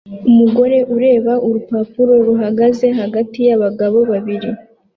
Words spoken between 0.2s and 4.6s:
Umugore ureba urupapuro ruhagaze hagati yabagabo babiri